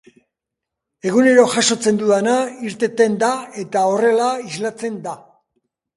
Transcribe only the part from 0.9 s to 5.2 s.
Egunero jasotzen dudana, irteten da eta horrela islatzen da.